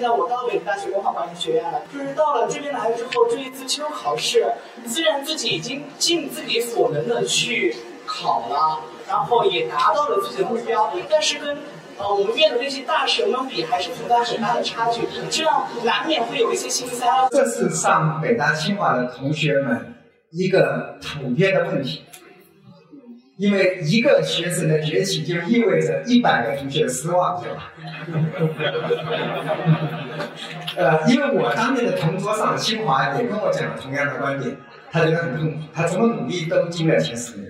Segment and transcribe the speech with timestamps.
[0.00, 4.50] 现在我到北京大学文化管理学院了，就是到了这边来之后，这一次期中考试，
[4.86, 7.76] 虽然自己已经尽自己所能的去
[8.06, 11.54] 考了，然后也达到了自己的目标，但是跟
[11.98, 17.06] 呃我们院的那些大神们比，还是存在很大的差距，这样难免会有一些心塞。
[17.30, 19.96] 这是上北大清华的同学们
[20.30, 22.06] 一个普遍的问题。
[23.40, 27.72] 因为一个学生的崛起，就意味着一百个同学的失望，对吧？
[30.76, 34.54] 呃，因为我当年的同桌上清华也跟我讲了同样的观点，
[34.90, 37.46] 他觉得很痛苦，他怎么努力都进了前十名。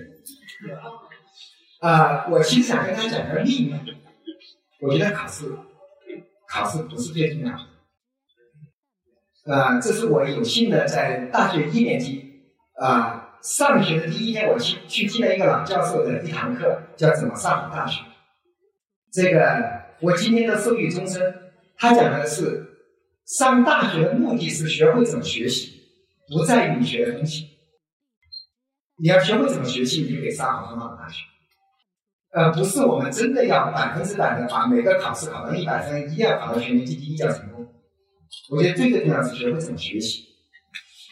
[1.81, 3.75] 啊，我其实想跟他讲个秘密，
[4.79, 5.45] 我觉得考试，
[6.47, 7.59] 考试不是最重要的。
[9.53, 12.45] 啊，这是我有幸的在大学一年级
[12.79, 13.27] 啊。
[13.41, 18.01] 上学的第一天，我去去听了一个老教授的一堂课，叫怎么上好大学。
[19.11, 21.21] 这个我今天都受益终身。
[21.77, 22.63] 他讲的是，
[23.25, 25.81] 上大学的目的是学会怎么学习，
[26.29, 27.47] 不在于你学的东西。
[28.97, 31.23] 你要学会怎么学习，你就可以上好很好的大学。
[32.33, 37.67] 呃，不是我们真的要百分之百的把每个考试考到一百分，一定要考到全年级第一叫成功。
[38.51, 40.30] 我觉得最最重要是学会怎么学习。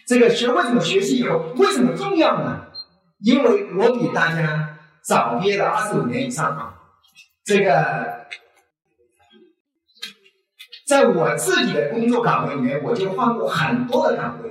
[0.09, 2.65] 这个学会怎么学习以后，为什么重要呢？
[3.23, 6.73] 因为我比大家早毕业了二十五年以上啊。
[7.45, 8.25] 这个，
[10.87, 14.49] 在我自己的工作岗位里面，我就换过很多的岗位。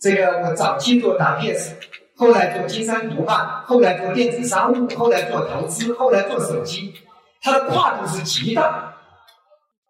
[0.00, 1.72] 这个我早期做 WPS，
[2.16, 6.94] 后来做金山毒霸，后来做电子商务，后来做投资，后来做手机，
[7.42, 8.94] 它的跨度是极大的。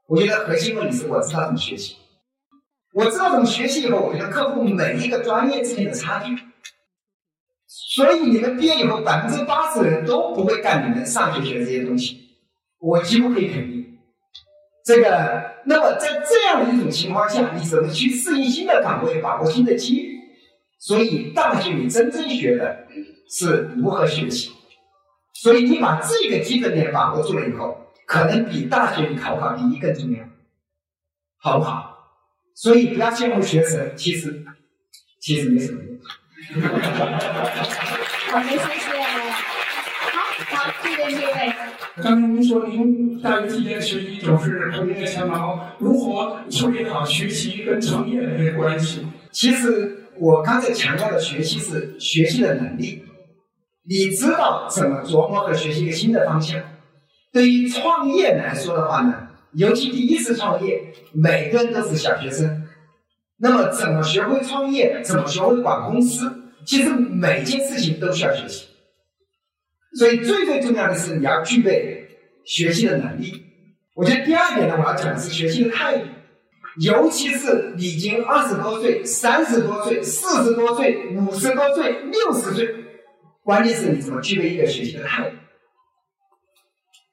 [0.06, 1.98] 我觉得核心问题是我知道怎么学习。
[2.92, 6.36] 我知道怎么学习以后，我就克服每一个专业之间的差距。
[7.66, 12.18] 所以你们毕业以后，百分之八十的人都不会干你们上学学的这些东西，
[12.78, 13.98] 我几乎可以肯定。
[14.84, 20.18] 这个，那么在这样的一种情况下，你怎么去适应新的岗位，把握新的机遇？
[20.80, 22.86] 所以大学里真正学的
[23.30, 24.50] 是如何学习。
[25.34, 27.76] 所以你把这个基本点把握住了以后，
[28.06, 30.24] 可能比大学里考不考第一更重要，
[31.38, 31.89] 好不好？
[32.60, 34.44] 所以不要羡慕学生，其实
[35.18, 35.98] 其实没什么用。
[38.28, 39.00] 好的，谢谢。
[40.12, 40.20] 好，
[40.56, 41.54] 好，谢谢这位。
[42.02, 49.06] 刚才您说您大学期间学习总是头名列前茅，如何处理好学习跟创业的这个关系？
[49.32, 53.02] 其实我刚才强调的学习是学习的能力，
[53.88, 56.60] 你知道怎么琢磨和学习一个新的方向。
[57.32, 59.28] 对于创业来说的话呢？
[59.54, 62.68] 尤其第一次创业，每个人都是小学生。
[63.38, 65.00] 那么，怎么学会创业？
[65.02, 66.30] 怎么学会管公司？
[66.66, 68.66] 其实每件事情都需要学习。
[69.98, 72.06] 所以，最最重要的是你要具备
[72.44, 73.42] 学习的能力。
[73.94, 76.04] 我觉得第二点呢，我要讲的是学习的态度。
[76.80, 82.74] 尤其是已经二十多岁、三十多岁、四十多岁、五十多岁、六十岁，
[83.42, 85.36] 关键是你怎么具备一个学习的态度。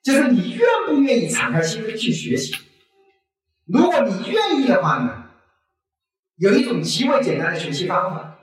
[0.08, 2.56] 就是你愿不愿意敞开心扉去学习？
[3.66, 5.26] 如果你愿意的话呢，
[6.38, 8.40] 有一种极为简单的学习方法，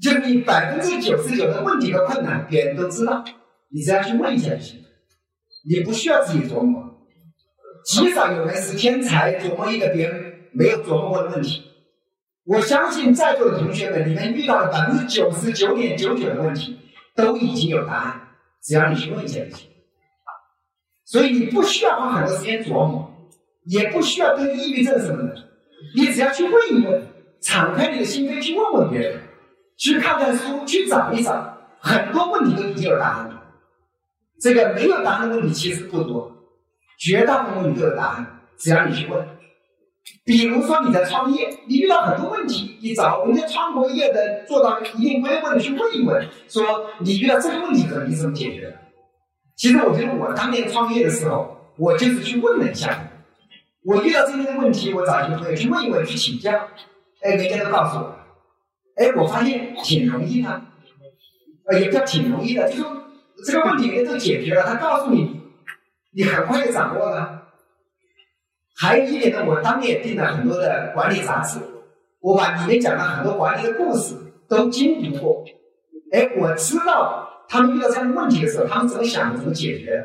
[0.00, 3.24] 就是你百分之九十九的问题和困难别人都知道，
[3.70, 4.86] 你只要去问一下就行了，
[5.70, 6.82] 你不需要自己琢磨。
[7.84, 11.62] 极少有人是天才，琢磨一个别人没有琢磨过的问题。
[12.44, 16.76] 我相信在座的同学们，你们遇到的百分之九十九点九九的问题
[17.14, 18.20] 都已经有答案，
[18.60, 19.68] 只要你去问一下就行。
[21.12, 23.06] 所以你不需要花很多时间琢磨，
[23.66, 25.34] 也不需要得抑郁症什么的，
[25.94, 27.06] 你只要去问一问，
[27.42, 29.20] 敞开你的心扉去问问别人，
[29.76, 33.42] 去看看书，去找一找，很多问题都已经有答案了。
[34.40, 36.32] 这个没有答案的问题其实不多，
[36.98, 39.22] 绝大部分问题都有答案，只要你去问。
[40.24, 48.76] 比如说你在创业，你遇到很多问题，你找人家创过业的做到一定规模的去问一问，说你遇到这个问题，可你怎么解决的？
[49.54, 53.10] 其实我觉得我当年创业的时候，我就是去问了一下，
[53.84, 56.50] 我遇到这些问题，我找一些朋友去问一问，去请教，
[57.20, 58.16] 哎，人家都告诉我，
[58.96, 60.62] 哎，我发现挺容易的，
[61.66, 63.04] 呃，也叫挺容易的，就说
[63.46, 65.40] 这个问题人家都解决了，他告诉你，
[66.12, 67.42] 你很快就掌握了。
[68.74, 71.60] 还有一点呢，我当年也订了很多的管理杂志，
[72.20, 74.16] 我把里面讲了很多管理的故事
[74.48, 75.44] 都精读过，
[76.10, 77.28] 哎，我知道。
[77.48, 80.04] 他们遇到这样的问题的时候，他们怎么想，怎么解决？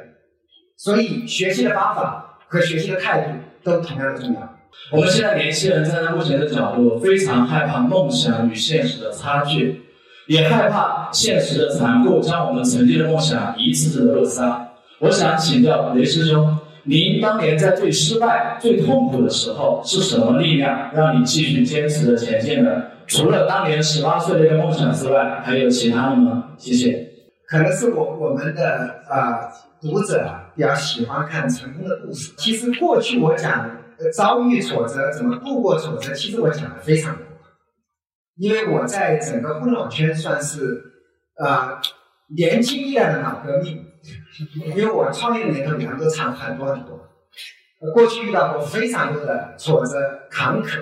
[0.77, 3.31] 所以学习的方法和学习的态度
[3.63, 4.55] 都同样的重要。
[4.91, 9.81] 我们现在年轻人站在目前的角度，非常害怕梦想与现实的差距，
[10.27, 14.69] 也害怕现实的残酷将我们曾经的梦想一次次的扼杀。
[14.99, 22.83] 我想请教雷师兄，您当年在最失败、最痛苦的时候，是什么力量让你继续坚持的前进呢？
[23.07, 26.51] 除了当年十八岁的一个梦想之外，还有其他的吗？
[26.57, 27.06] 谢谢。
[27.47, 29.49] 可能是我我们的啊、
[29.79, 32.33] 读者比较喜欢看成功的故事。
[32.37, 33.65] 其实过去我讲
[33.97, 37.23] 呃遭遇挫折怎么度过挫折，其实我讲的非常多，
[38.35, 40.83] 因为我在整个互联网圈算是
[41.37, 41.79] 啊、
[42.35, 43.85] 年轻一代的老革命，
[44.75, 46.99] 因为我创业的年头比他们都长很多很多。
[47.79, 49.93] 呃过去遇到过非常多的挫折
[50.31, 50.81] 坎坷，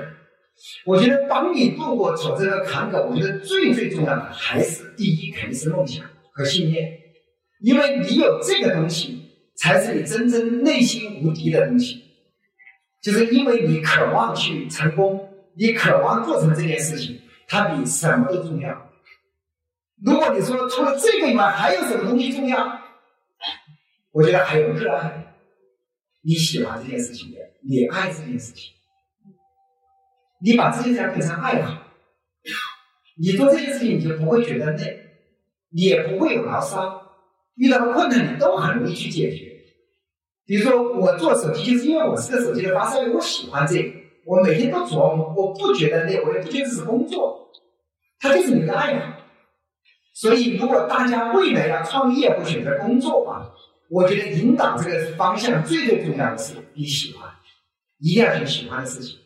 [0.85, 6.99] 我觉得帮你度过挫折和坎坷，我觉得最最重要的还是第一肯定是梦想和信念，
[7.61, 12.03] 因为你有这个东西，才是你真正内心无敌的东西。
[13.01, 18.91] 就是因为你渴望去成功，你渴望做成这件事情，它比什么都重要。
[20.03, 22.81] 如果你说除了这个以外还有什么东西重要，
[24.11, 25.33] 我觉得还有热爱，
[26.21, 28.73] 你喜欢这件事情的，你爱这件事情。
[30.41, 31.81] 你把这件事情变成爱好，
[33.17, 34.99] 你做这件事情你就不会觉得累，
[35.75, 37.01] 也不会有牢骚，
[37.55, 39.51] 遇到困难你都很容易去解决。
[40.45, 43.89] 比如说我做手机，就是因为我是个手机的发烧友，我喜欢这个，
[44.25, 47.49] 我每天都琢磨，我不觉得累，我也不觉得是工作，
[48.19, 49.13] 它就是你的爱好。
[50.13, 53.51] 所以，如果大家未来要创业或选择工作啊，
[53.89, 57.29] 我觉得引导这个方向最最重要的是你喜欢，
[57.99, 59.17] 一定要选喜欢的事情。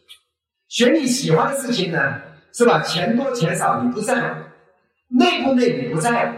[0.68, 2.22] 选你喜欢的事情呢，
[2.54, 2.82] 是吧？
[2.82, 4.42] 钱多钱少你不在乎，
[5.18, 6.38] 累不累你不在乎，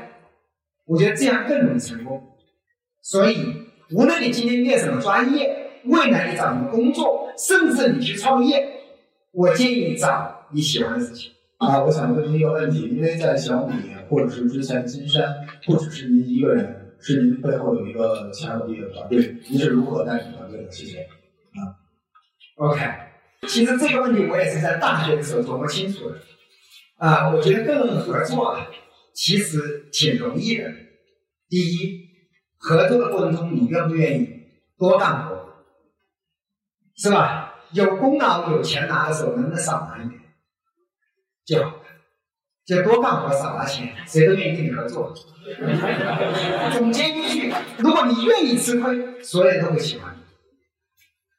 [0.85, 2.21] 我觉得这样更容易成功。
[3.01, 3.37] 所以，
[3.91, 8.65] 无论你今天念什么专业，未来你找什么工作，甚至你去创业，
[9.31, 11.31] 我建议你找你喜欢的事情。
[11.57, 13.73] 啊，我想问您一个问题，因为在小米
[14.09, 15.23] 或者是之前金山，
[15.65, 20.71] 不只是您一个人，是您背后有一个强有力的团队，您是如何带领团队的？
[20.71, 21.75] 谢谢啊。
[22.57, 22.79] OK，
[23.47, 26.15] 其实这个问题我也是在大学的时候琢磨清楚的。
[27.01, 28.67] 啊，我觉得跟人合作啊，
[29.15, 30.71] 其实挺容易的。
[31.49, 31.99] 第一，
[32.59, 34.29] 合作的过程中，你愿不愿意
[34.77, 35.35] 多干活，
[36.95, 37.55] 是吧？
[37.73, 40.21] 有功劳、有钱拿的时候，能不能少拿一点
[41.43, 41.73] 就好？
[42.67, 45.11] 就多干活少拿钱，谁都愿意跟你合作。
[46.71, 50.21] 总结一句，如果你愿意吃亏，所有人都会喜欢你。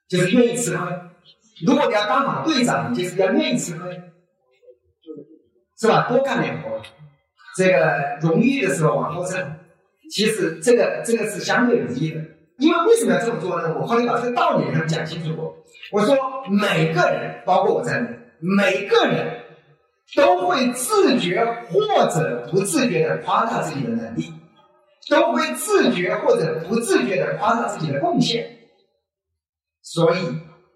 [0.08, 0.86] 就是愿意吃亏。
[1.64, 4.11] 如果你要当好队长，你就是要愿意吃亏，
[5.82, 6.06] 是吧？
[6.08, 6.80] 多干点活，
[7.56, 9.56] 这个荣誉的时候往后蹭。
[10.08, 12.20] 其实这个这个是相对容易的，
[12.58, 13.74] 因为为什么要这么做呢？
[13.80, 15.56] 我后来把这个道理给他们讲清楚过。
[15.90, 16.16] 我说
[16.48, 19.40] 每个人，包括我在内，每个人
[20.14, 24.32] 都会自觉或者不自觉的夸大自己的能力，
[25.10, 28.46] 都会自觉或者不自觉的夸大自己的贡献。
[29.82, 30.18] 所以，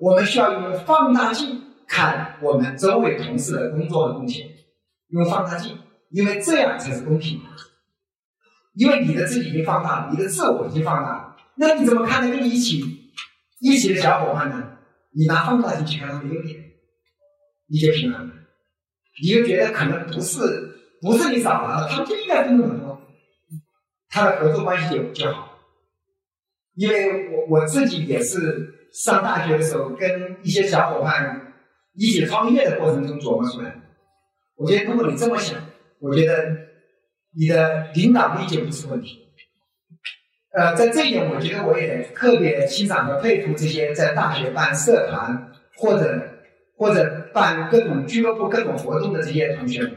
[0.00, 4.44] 我们需要用放大镜看我们周围同事的工作和贡献，
[5.08, 5.78] 用放大镜，
[6.10, 7.44] 因为这样才是公平的。
[8.74, 12.84] 因为你的自己已经放大了，你的自我已经放大了，那你怎么看待跟你一起
[13.60, 14.76] 一起的小伙伴呢？
[15.12, 16.62] 你拿放大镜去看他的优点，
[17.68, 18.34] 你就平衡了，
[19.22, 20.40] 你就觉得可能不是
[21.00, 23.00] 不是你少拿了，他们就应该分那么多，
[24.10, 25.58] 他的合作关系就就好。
[26.74, 31.54] 因为我我自己也是上大学的时候跟一些小伙伴
[31.94, 33.80] 一起创业的过程中琢磨出来的。
[34.56, 35.58] 我觉得如果你这么想，
[36.00, 36.56] 我觉得
[37.38, 39.22] 你的领导力就不是问题。
[40.52, 46.22] 呃，在这一点，我觉得我也特别欣赏和佩服这些在大学办社团或者
[46.78, 49.92] 或者办各种俱乐部、各种活动的这些同学们。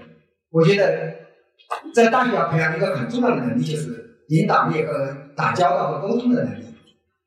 [0.50, 1.16] 我觉得
[1.94, 6.66] 在大学要培养一个很重要的能力，就是领导力和打交道和沟通的能力。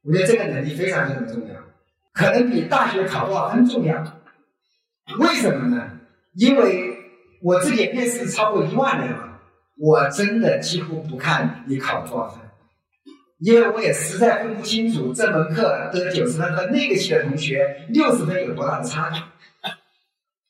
[0.02, 1.54] 我觉得这个能力非常非常重要，
[2.12, 3.96] 可能比大学考多少分重要。
[5.18, 6.00] 为什么呢？
[6.34, 6.91] 因为
[7.42, 9.40] 我自己面试超过一万人了，
[9.76, 12.40] 我真的几乎不看你考多少分，
[13.40, 19.20] 因为我也实在分不清楚这门课得九十分和那个系的同学六十分有多大的差距。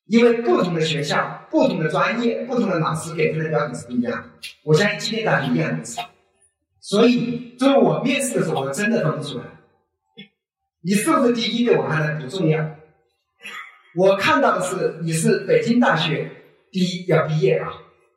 [0.07, 4.25] 因为不同的学校、不同的专业、不同的老师给分的标准是不一样的。
[4.63, 6.01] 我相信今天大家一样如此。
[6.81, 9.45] 所以，作为我面试的时候，我真的分不出来。
[10.83, 12.63] 你是不是第一对我看来不重要，
[13.97, 16.31] 我看到的是你是北京大学
[16.73, 17.69] 第一要毕业啊，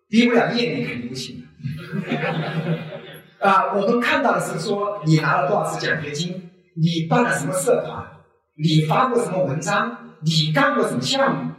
[0.09, 1.43] 毕不了业你肯定不行。
[3.39, 8.03] 啊，我们看到的是说你拿了多少次奖学金，你办了什么社团，
[8.57, 11.51] 你发过什么文章，你干过什么项目，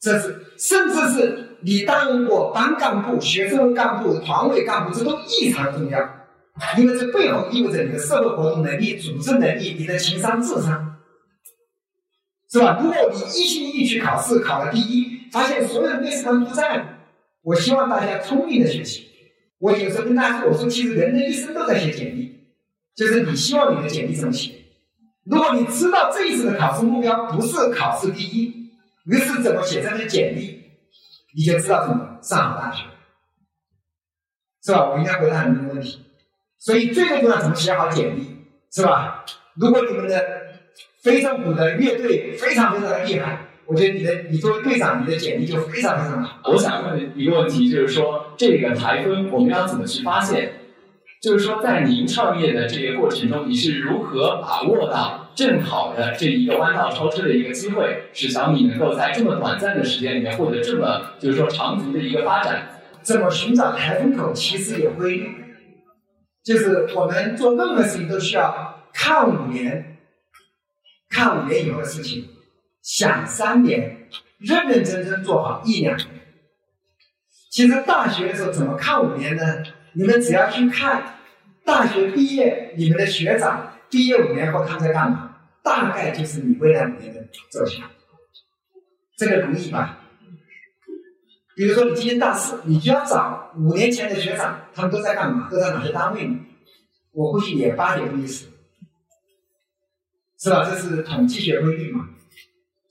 [0.00, 5.98] 这是甚至是你担任过班干部、学生干部、团委干部，这都异常重要。
[6.76, 10.96] 因为这背后意味着你的社会活动能力、组织能力、你的情商、智商，
[12.52, 12.78] 是吧？
[12.82, 16.98] 如果你一心一意去考试，考了第一，发现所有的面试官不在，
[17.40, 19.08] 我希望大家聪明的学习。
[19.58, 22.36] 我有时候跟大家说，我说其实人的一生都在写简历，
[22.94, 24.52] 就是你希望你的简历怎么写。
[25.24, 28.70] 如果你知道这一次的考试目标不是考试第一，
[29.10, 30.62] 而是怎么写这份简历，
[31.34, 32.84] 你就知道怎么上好大学，
[34.64, 34.90] 是吧？
[34.90, 36.04] 我应该回答很多问题。
[36.58, 38.36] 所以最重要怎么写好简历，
[38.70, 39.24] 是吧？
[39.54, 40.24] 如果你们的
[41.02, 46.40] 非常鼓的乐队非常非常的厉害，我觉得你的你作为队长，你的简历就非常非常好。
[46.50, 50.52] 我想问一个问题，就是说这个台风我们要怎么去发现？
[51.22, 62.80] 就是说在您创业的这个过程中，你是如何把握到正好的这一个弯道超车的一个机会，使小米能够在这么短暂的时间里面获得这么就是说长足的一个发展？
[63.02, 64.32] 怎么寻找台风口？
[64.32, 65.22] 其实也会。
[66.44, 69.98] 就是我们做任何事情都需要看五年，
[71.08, 72.24] 看五年以后的事情，
[72.82, 74.08] 想三年，
[74.38, 76.08] 认认真真做好一两年。
[77.50, 79.42] 其实大学的时候怎么看五年呢？
[79.94, 81.20] 你们只要去看
[81.64, 87.88] 大学毕业，你们的学长毕业五年后他在干嘛，大概就是你未来五年的走向。
[89.16, 89.98] 这个容易吧？
[91.54, 95.48] 比如说你今年大四，你就要找五年前的学长，他们都在干嘛？
[95.50, 96.28] 都在哪些单位？
[97.12, 98.46] 我估计也八九不离十，
[100.40, 100.64] 是吧？
[100.64, 102.08] 这是统计学规律嘛。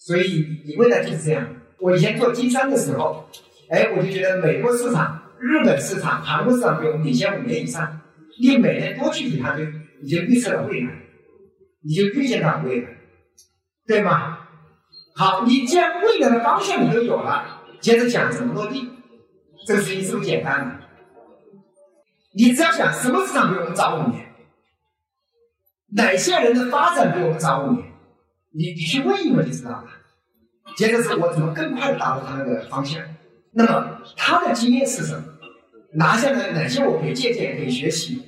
[0.04, 1.48] 所以你未来就是这样。
[1.78, 3.24] 我以前做经商的时候，
[3.70, 8.02] 哎，我就觉得美国市场、日本市场、韩国市场比我们领先五年以上。
[8.40, 9.64] 你每年多去几趟，就
[10.02, 10.90] 你就预测了未来，
[11.84, 12.88] 你就预见到未来，
[13.86, 14.40] 对吗？
[15.16, 17.62] 好，你既然未来的方向你都有了。
[17.80, 18.90] 接着讲怎么落地，
[19.68, 20.80] 这个事情是不是简单的？
[22.34, 24.26] 你只要想什么市场比我们早五年，
[25.96, 27.91] 哪些人的发展比我们早五年，
[28.54, 29.86] 你你去问一问就知道了。
[30.78, 33.02] 接着是我怎么更快的达到他那个方向，
[33.52, 35.24] 那么他的经验是什么？
[35.94, 38.22] 拿下来哪些我可以借鉴可以学习？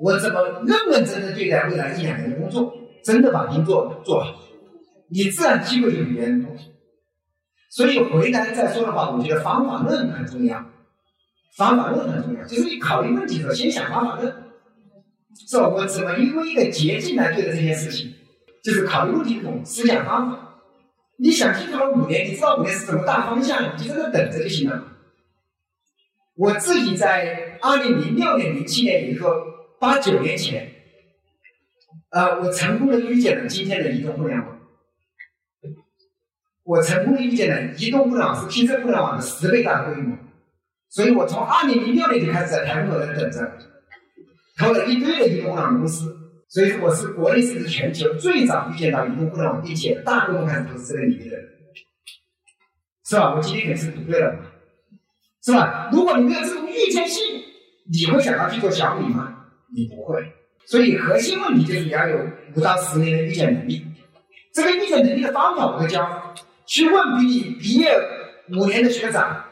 [0.00, 2.72] 我怎么认认真真对待未来一两年的工作，
[3.04, 4.34] 真的把工作做好，
[5.10, 6.50] 你自然机会就比别人多。
[7.68, 10.64] 所以回来再说的话，我觉得方法论很重要，
[11.58, 14.34] 方法论很重要，就是你考虑问题的时候先想方法论，
[15.46, 15.68] 是吧？
[15.68, 18.14] 我怎么用一个捷径来对待这件事情？
[18.62, 20.46] 就是考虑问题的这种思想方法。
[21.18, 24.84] 你想清楚了五年，你知道五年是什么大方向，你就在那等着就行了。
[26.36, 29.36] 我自己在二零零六年、零七年，也就是说
[29.78, 30.72] 八九年前，
[32.10, 34.58] 呃，我成功的预见了今天的移动互联网。
[36.62, 40.16] 我成功的预见了移动互联网是汽车互联网的十倍大的规模，
[40.88, 43.52] 所以我从二零零六年就开始在台风口在等着，
[44.56, 46.16] 投了一堆的移动互联网公司，
[46.50, 51.36] 所以我是国内甚至全球最早预见到移动互联网并且大规模开始投资这个领域的，
[53.04, 53.34] 是吧？
[53.36, 54.34] 我今天也是赌对了，
[55.44, 55.88] 是吧？
[55.92, 57.24] 如果你没有这种预见性，
[57.88, 59.44] 你会想到去做小米吗？
[59.72, 60.20] 你不会。
[60.66, 62.18] 所以核心问题就是你要有
[62.56, 63.86] 五到十年的预见能力，
[64.52, 66.34] 这个预见能力的方法我会教。
[66.66, 67.96] 去问比你毕业
[68.56, 69.44] 五年的学长，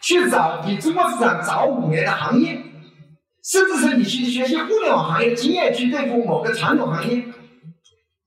[0.00, 2.60] 去找比中国市场早五年的行业，
[3.42, 7.24] 甚至是你去学习互联网行业经验，去对付某个传统行业，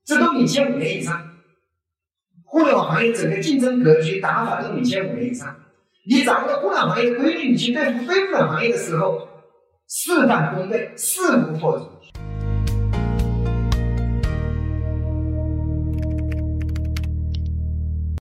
[0.04, 1.30] 这都领先五年以上。
[2.44, 5.56] 互联网行业整个竞争格局打法都领先五年以上。
[6.08, 9.26] 你掌握了互联网行业的规律，你去对付非互联网行业的时候，
[9.88, 11.95] 事半功倍，事无破竹。